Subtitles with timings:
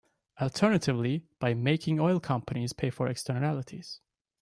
[0.41, 3.99] Alternatively, by making oil companies pay for externalities.